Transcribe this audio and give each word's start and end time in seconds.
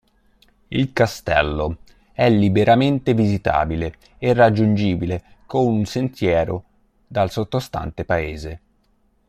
Il 0.69 0.93
castello 0.93 1.77
è 2.11 2.27
liberamente 2.27 3.13
visitabile 3.13 3.97
e 4.17 4.33
raggiungibile 4.33 5.21
con 5.45 5.67
un 5.67 5.85
sentiero 5.85 6.63
dal 7.05 7.29
sottostante 7.29 8.03
paese. 8.03 8.61